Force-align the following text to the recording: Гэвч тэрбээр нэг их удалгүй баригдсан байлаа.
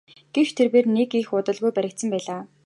Гэвч 0.33 0.49
тэрбээр 0.57 0.85
нэг 0.97 1.09
их 1.21 1.29
удалгүй 1.37 1.71
баригдсан 1.75 2.07
байлаа. 2.13 2.41